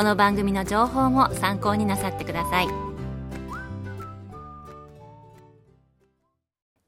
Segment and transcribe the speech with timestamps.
[0.00, 2.68] この番組の情報も参考になさってください。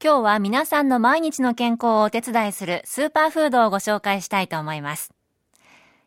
[0.03, 5.11] 今日は皆さんの毎日の健康をお手伝いするスーパーフードをご紹介したいと思います。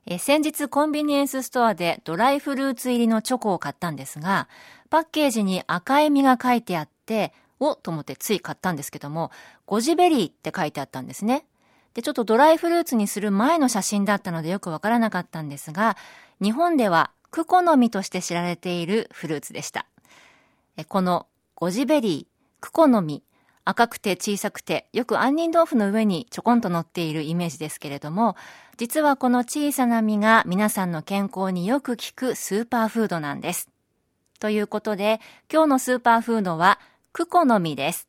[0.06, 4.48] え先日コンビニエンスストアでドライフルーツ入りのチョコを買ったんですが
[4.90, 9.30] パッケージに赤い実が書いてあっておと思ってつい買ったんですけども
[9.64, 11.44] ゴジベリーって書いてあったんですね。
[11.96, 15.96] で、ちょっとドライフルーツにする前の写真だったのでよくわからなかったんですが、
[16.42, 19.86] 日本ではクコの実として知られているフルーツでした。
[20.88, 23.22] このゴジベリー、クコの実、
[23.64, 28.36] 赤くて小さくて、よく杏仁豆腐の上にちょこんと乗っているイメージですけれども、
[28.76, 33.70] 実はこの小さな実が皆さんの健康によく効くスーパーフードなんです。
[34.38, 35.18] ということで、
[35.50, 36.78] 今日のスーパーフードは、
[37.14, 38.06] クコの実です。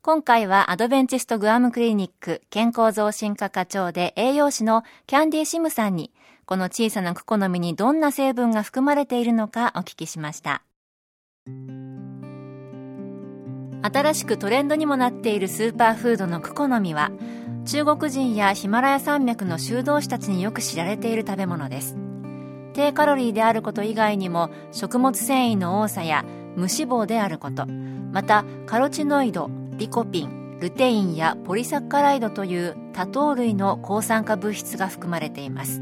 [0.00, 6.12] 今回はアドベンチストグアムクリニック健康増進科課長で栄養士のキャンディーシムさんに
[6.46, 10.62] この小さなクコの実にどんな成分が含まれているのかお聞きしました。
[13.82, 17.10] 新しくトレンドにもなっているスーパーフードのクコの実は
[17.64, 21.96] 中国人やヒマラヤ山脈の修道士たちによく知られている食べ物です。
[22.72, 35.80] 低カロリーであること以外にも食物繊維の多さや無脂肪であることまたカロチノイドリコピン、ルテインやポリサッカライドという多糖類の抗酸化物質が含まれています。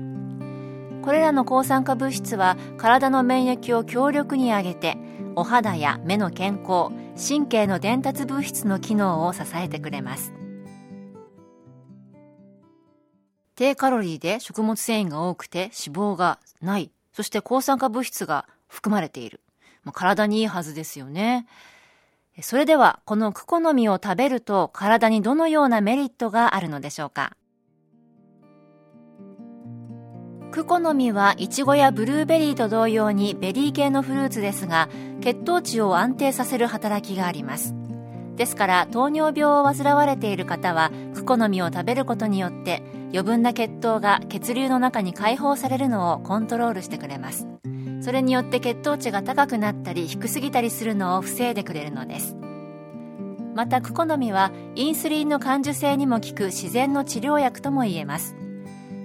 [1.03, 4.99] これらの抗酸化物質は体の免疫を強力に上げて
[5.34, 10.34] お肌や目の健康神経の伝達物質の機能を支えてくれます。
[13.55, 16.91] 低カロリーで食物繊維が多くて脂肪がない。
[17.15, 19.41] そして抗酸化物質が含まれている。
[19.95, 21.47] 体にいいはずですよね。
[22.42, 27.32] それでは、このクコの実を食べると体にどのようなメリットがあるのでしょうか？
[30.52, 34.88] クコの実はイチゴやブルーベリーと同様にベリー系のフルーツですが、
[35.22, 37.74] 血糖値を安定させる働きがあります。
[38.36, 47.47] ですから糖尿病を患われている方はクコの実を食べることによって余分な血糖が血流の中に解放されるのをコントロールしてくれます
[48.06, 52.37] それによって血糖値が高くなったり低すぎたりするのを防いでくれるのです。
[53.56, 58.37] またクコの実はインスリンの感受性にも効く自然の治療薬とも言えます。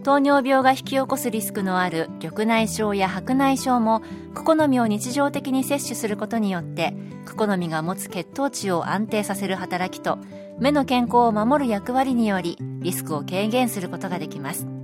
[0.03, 4.03] 糖尿病が引き起こすリスクのある緑内障や白内障も
[4.35, 6.93] クコの実を日常的に摂取することによって
[7.25, 10.19] クコの実が持つ血糖値を安定させる働きと
[10.59, 14.80] 目の健康を守る役割によりリスクを軽減することができます。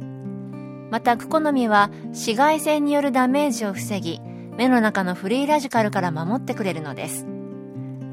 [0.90, 4.22] またクコの実は紫外線によるダメージを防ぎ
[4.58, 7.28] 目の中のフリーラジカルから守ってくれるのです。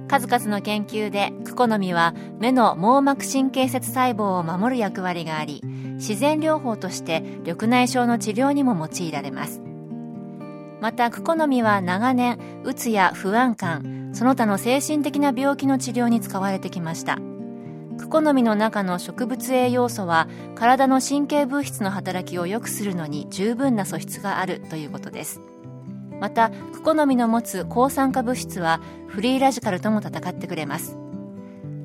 [0.09, 5.63] 数々の研究でクコの実は目の網膜神経節細胞を守る役割があり
[5.95, 9.63] 自然療法として緑内障の治療にも用いられます。
[10.81, 17.19] またクコの実は長年うつや不安感その他の精神的な病気の治療に使われてきました。
[17.99, 25.41] クコの実の中の植物栄養素は体の神経物質の働きを良くするのに十分な素質があるということです。
[26.21, 30.97] またクコの実の持つ抗酸化物質はフリーラジカルとも戦ってくれます。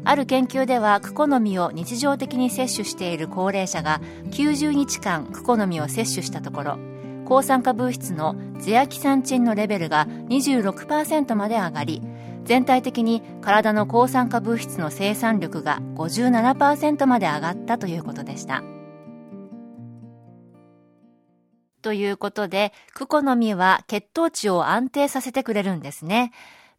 [0.06, 4.02] ある研究ではクコの実を日常的に摂取している高齢者が
[4.32, 6.80] 90日間クコの実を摂取したところ
[7.26, 12.02] 抗酸化物質のゼアキサンチンのレベルが26%まで上がり
[12.50, 18.64] 全体的に体の抗酸化物質の生産力が57%まで上がったということでした。
[21.84, 26.32] ということで、クコの実は血糖値を安定させてくれるんですね。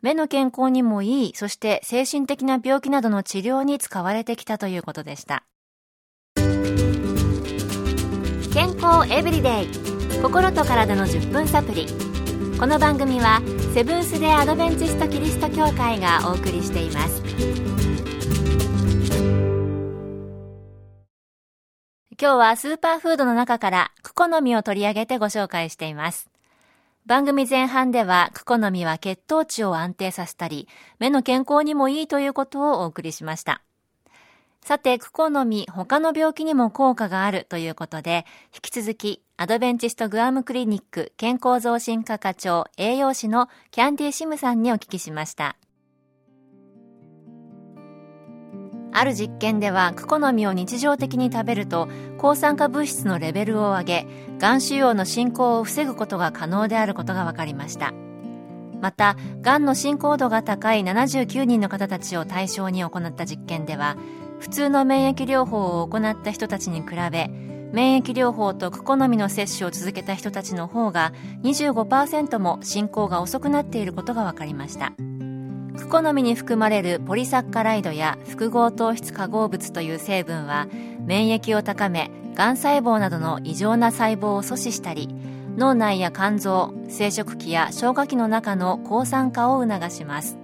[0.03, 5.45] 目の健康にもいい、そして精神的な病気などの治療に使われてきたということでした。
[8.53, 12.10] 健康エブリデイ心と体の10分サプリ
[12.61, 13.41] この番組は
[13.73, 17.23] セブンス・デ・アドベンチスト・キリスト教会がお送りしています。
[22.21, 26.29] 今日はスーパーフードの中からクコの実を取り上げてご紹介しています。
[27.07, 30.69] 番組前半ではクコの実は血糖値を安定させたり
[30.99, 33.63] 目の健康にもいいということをお送りしました。
[34.63, 45.57] さて、クコの実、他の病気にも効果があるということで、引き続き、アドベンチストグアムクリニック健康増進科課長栄養士のキャンディシムさんにお聞きしました。
[48.93, 51.89] ある実験ではクコの実を日常的に食べると
[52.19, 54.07] 抗酸化物質のレベルを上げ
[54.37, 57.95] がん腫瘍の進行を防ぐことが可能であることが分かりました
[58.83, 63.97] またがんの進行度が高い79人の方たちを対象に行った実験では
[64.39, 71.13] 普通の免疫療法を行った人たちに比べ免疫療法とクコの実の摂取を続けた人たちの方が
[71.43, 74.93] 25%も進行が遅くなっていることが分かりました。
[75.77, 80.69] クコの実に含まれるポリサッカライドや複合糖質化合物という成分は
[81.07, 85.09] 免疫を高めがん細胞などの異常な細胞を阻止したり
[85.57, 90.40] 脳内や肝臓生殖器や消化器の中の抗酸化を促します。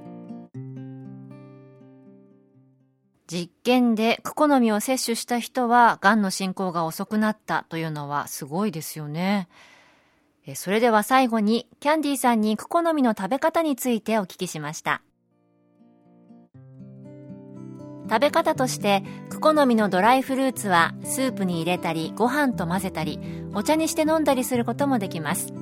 [3.26, 9.48] 実験でクコの実を摂取した人は、癌の進行が遅くなったというのはすごいですよね。
[10.54, 15.02] それでは最後に、キャンディーさんにクコの実の食べ方についてお聞きしました。
[18.08, 23.18] 食べ方として、クコの実のドライフルーツはスープに入れたり、ご飯と混ぜたり、
[23.54, 25.52] お茶にして飲んだりすることもできます。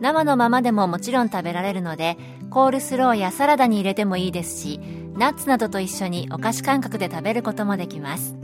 [0.00, 2.16] 生のままでももちろん食べられるので、
[2.48, 4.80] コールスローやサラダに入れてもいいですし、
[5.18, 8.36] ナッツなどと一緒にお菓子感覚で食べることもできます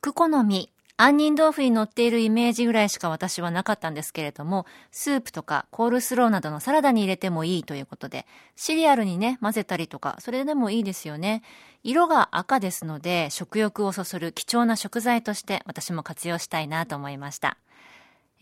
[0.00, 0.70] クコの実
[1.02, 11.42] 杏仁豆腐に乗っているイメージぐらいしか私はなかったんですけれども、スープとかコールスローなどのサラダに入れてもいいということで、シリアルにね、混ぜたりとか、それでもいいですよね。
[11.82, 17.56] 色が赤ですので、食欲をそそる貴重な食材として私も活用したいなと思いました。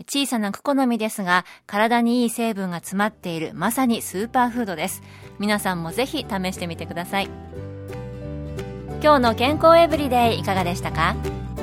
[0.06, 5.02] 小さなクコの実ですが、体にいい成分が詰まっているまさにスーパーフードです。
[5.40, 7.28] 皆さんもぜひ試してみてください。
[9.02, 11.16] 今日の健康エブリデイいかがでしたか？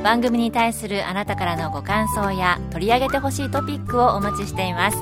[0.03, 4.97] 番組に対するあなたからのご感想や取り上げてほしいトピックをお待ちしています。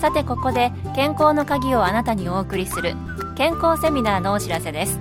[0.00, 2.94] さてここで健康の鍵をあなたにお送りする
[3.36, 4.98] 健康セミナーのお知らせです。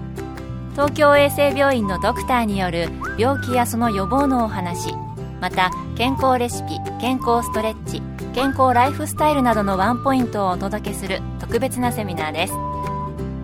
[0.74, 4.94] 東京衛生病院のドクターによる病気やその予防のお話、
[5.40, 8.02] また健康レシピ健康ストレッチ
[8.34, 12.54] 健康ライフスタイルなどのワンポイントをお届けする特別なセミナーです。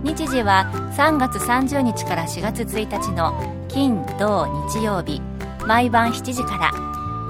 [0.01, 3.33] 日時は3月30日から4月1日の
[3.67, 5.21] 金土日曜日
[5.67, 6.71] 毎晩7時か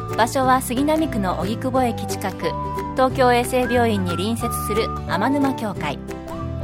[0.08, 0.16] ら。
[0.16, 2.52] 場所は杉並区の荻窪駅近く
[2.92, 5.98] 東京衛生病院に隣接する天沼協会。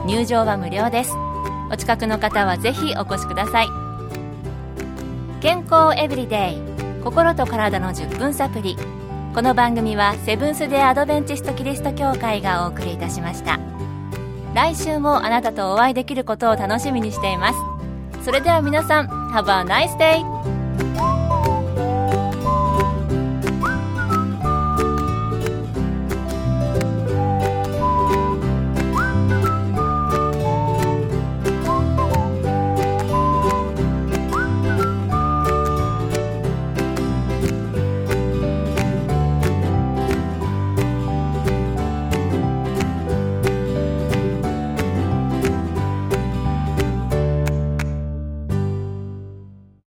[0.06, 1.12] 入場は無料です。
[1.72, 3.68] お近くの方はぜひお越しください。
[5.42, 8.78] 健康エブリデイ心と体の10分サプリ。
[9.36, 13.60] この番組はセブンス・デ・アドベンチスト・キリスト教会がお送りいたしました
[14.54, 21.15] 来週もあなたとお会いできることを楽しみにしていますそれでは皆さん Have a nice day!